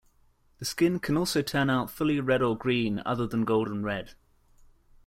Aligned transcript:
The 0.57 0.65
skin 0.65 0.97
can 0.97 1.15
also 1.15 1.43
turn 1.43 1.69
out 1.69 1.91
fully 1.91 2.19
red 2.19 2.41
or 2.41 2.57
green 2.57 3.03
other 3.05 3.27
than 3.27 3.45
Golden-Red. 3.45 4.15